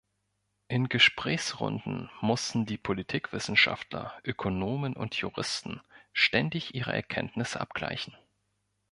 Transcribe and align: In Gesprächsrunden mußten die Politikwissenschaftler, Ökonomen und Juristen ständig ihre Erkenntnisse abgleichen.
In 0.67 0.89
Gesprächsrunden 0.89 2.09
mußten 2.21 2.65
die 2.65 2.79
Politikwissenschaftler, 2.79 4.19
Ökonomen 4.23 4.95
und 4.95 5.13
Juristen 5.13 5.79
ständig 6.11 6.73
ihre 6.73 6.91
Erkenntnisse 6.91 7.61
abgleichen. 7.61 8.17